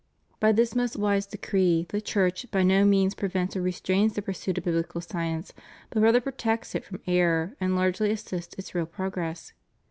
[0.37, 4.23] ^ By this most wise decree the Church by no means prevents or restrains the
[4.23, 5.53] pursuit of biblical science,
[5.91, 9.53] but rather protects it from error, and largely assists its real progress.